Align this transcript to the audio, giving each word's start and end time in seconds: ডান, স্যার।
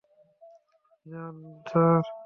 ডান, 1.05 1.35
স্যার। 1.69 2.03